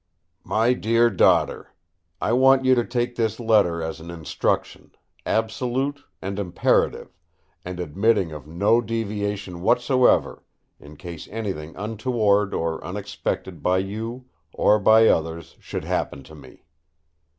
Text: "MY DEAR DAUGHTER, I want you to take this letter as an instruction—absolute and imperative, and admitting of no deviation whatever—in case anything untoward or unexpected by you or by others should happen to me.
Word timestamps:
"MY 0.43 0.73
DEAR 0.73 1.11
DAUGHTER, 1.11 1.75
I 2.19 2.33
want 2.33 2.65
you 2.65 2.73
to 2.73 2.83
take 2.83 3.15
this 3.15 3.39
letter 3.39 3.83
as 3.83 3.99
an 3.99 4.09
instruction—absolute 4.09 6.03
and 6.19 6.39
imperative, 6.39 7.11
and 7.63 7.79
admitting 7.79 8.31
of 8.31 8.47
no 8.47 8.81
deviation 8.81 9.61
whatever—in 9.61 10.97
case 10.97 11.27
anything 11.29 11.75
untoward 11.75 12.55
or 12.55 12.83
unexpected 12.83 13.61
by 13.61 13.77
you 13.77 14.25
or 14.53 14.79
by 14.79 15.07
others 15.07 15.55
should 15.59 15.83
happen 15.83 16.23
to 16.23 16.33
me. 16.33 16.63